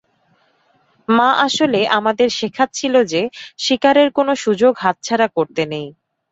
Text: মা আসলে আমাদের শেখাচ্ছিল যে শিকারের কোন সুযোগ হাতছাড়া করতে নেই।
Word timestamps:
মা 1.07 1.29
আসলে 1.45 1.79
আমাদের 1.97 2.27
শেখাচ্ছিল 2.39 2.95
যে 3.03 3.21
শিকারের 3.57 4.09
কোন 4.11 4.27
সুযোগ 4.43 4.73
হাতছাড়া 4.77 5.27
করতে 5.35 5.63
নেই। 5.65 5.87